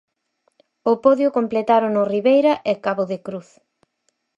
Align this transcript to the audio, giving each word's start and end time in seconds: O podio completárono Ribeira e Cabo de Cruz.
O 0.91 0.93
podio 1.03 1.29
completárono 1.37 2.09
Ribeira 2.13 2.53
e 2.71 2.73
Cabo 2.85 3.03
de 3.11 3.17
Cruz. 3.25 3.49